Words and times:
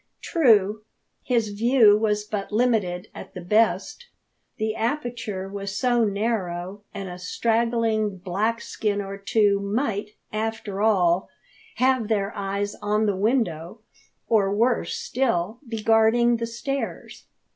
True, 0.23 0.81
his 1.21 1.49
view 1.49 1.95
was 1.95 2.23
but 2.23 2.51
limited 2.51 3.09
at 3.13 3.35
the 3.35 3.39
best 3.39 4.07
the 4.57 4.73
aperture 4.73 5.47
was 5.47 5.77
so 5.77 6.03
narrow, 6.03 6.81
and 6.91 7.07
a 7.07 7.19
straggling 7.19 8.17
blackskin 8.17 8.99
or 8.99 9.15
two 9.19 9.59
might, 9.59 10.09
after 10.33 10.81
all, 10.81 11.29
have 11.75 12.07
their 12.07 12.35
eyes 12.35 12.73
on 12.81 13.05
the 13.05 13.15
window, 13.15 13.81
or, 14.27 14.51
worse 14.51 14.95
still, 14.95 15.59
be 15.69 15.83
guarding 15.83 16.37
the 16.37 16.47
stairs. 16.47 17.25